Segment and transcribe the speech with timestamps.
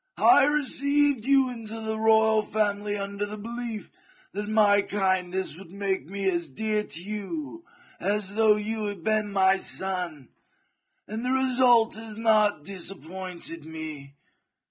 [0.17, 3.91] I received you into the royal family under the belief
[4.31, 5.95] that my kindness would I30 THE JUGURTHINE WAR.
[5.95, 7.65] CHAP, make me as dear to you
[7.99, 10.29] as though you had been my son,
[11.07, 14.15] and the result has not disappointed me.